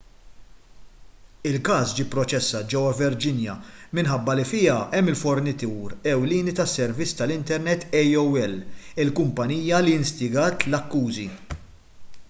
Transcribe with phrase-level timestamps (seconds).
[1.49, 3.53] il-każ ġie pproċessat ġewwa virginia
[3.99, 8.59] minħabba li fiha hemm il-fornitur ewlieni tas-servizz tal-internet aol
[9.05, 11.29] il-kumpanija li instigat l-akkużi